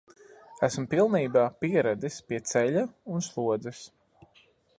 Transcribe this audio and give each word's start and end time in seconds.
Esmu 0.67 0.85
pilnībā 0.93 1.43
pieradis 1.65 2.17
pie 2.31 2.41
ceļa 2.53 2.87
un 3.17 3.27
slodzes. 3.29 3.85